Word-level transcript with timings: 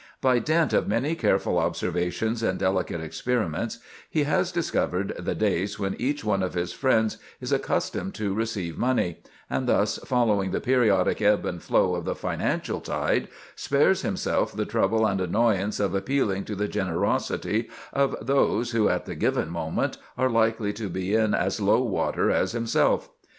By 0.19 0.39
dint 0.39 0.73
of 0.73 0.87
many 0.87 1.13
careful 1.13 1.59
observations 1.59 2.41
and 2.41 2.57
delicate 2.57 3.01
experiments 3.01 3.77
he 4.09 4.23
has 4.23 4.51
discovered 4.51 5.13
the 5.19 5.35
days 5.35 5.77
when 5.77 5.93
each 5.99 6.23
one 6.25 6.41
of 6.41 6.55
his 6.55 6.73
friends 6.73 7.17
is 7.39 7.51
accustomed 7.51 8.15
to 8.15 8.33
receive 8.33 8.79
money, 8.79 9.19
and 9.47 9.67
thus, 9.67 9.99
following 9.99 10.49
the 10.49 10.59
periodic 10.59 11.21
ebb 11.21 11.45
and 11.45 11.61
flow 11.61 11.93
of 11.93 12.05
the 12.05 12.15
financial 12.15 12.81
tide, 12.81 13.27
spares 13.55 14.01
himself 14.01 14.53
the 14.57 14.65
trouble 14.65 15.05
and 15.05 15.21
annoyance 15.21 15.79
of 15.79 15.93
appealing 15.93 16.45
to 16.45 16.55
the 16.55 16.67
generosity 16.67 17.69
of 17.93 18.15
those 18.19 18.71
who, 18.71 18.89
at 18.89 19.05
the 19.05 19.13
given 19.13 19.51
moment, 19.51 19.99
are 20.17 20.31
likely 20.31 20.73
to 20.73 20.89
be 20.89 21.13
in 21.13 21.35
as 21.35 21.61
low 21.61 21.83
water 21.83 22.31
as 22.31 22.53
himself. 22.53 23.11